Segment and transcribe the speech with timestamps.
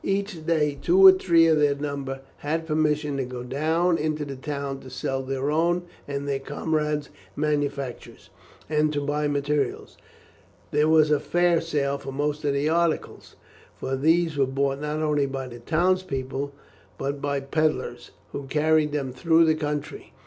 [0.03, 4.35] Each day, two or three of their number had permission to go down into the
[4.35, 8.31] town to sell their own and their comrades' manufactures,
[8.67, 9.99] and to buy materials.
[10.71, 13.35] There was a fair sale for most of the articles,
[13.75, 16.51] for these were bought not only by the townspeople,
[16.97, 20.13] but by pedlars, who carried them through the country.